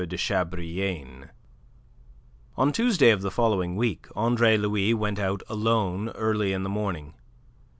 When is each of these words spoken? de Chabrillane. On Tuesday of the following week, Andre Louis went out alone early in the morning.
de 0.07 0.17
Chabrillane. 0.17 1.29
On 2.57 2.71
Tuesday 2.71 3.11
of 3.11 3.21
the 3.21 3.29
following 3.29 3.75
week, 3.75 4.07
Andre 4.15 4.57
Louis 4.57 4.95
went 4.95 5.19
out 5.19 5.43
alone 5.47 6.09
early 6.15 6.53
in 6.53 6.63
the 6.63 6.69
morning. 6.69 7.13